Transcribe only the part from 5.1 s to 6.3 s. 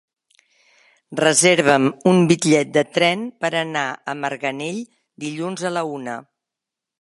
dilluns a la una.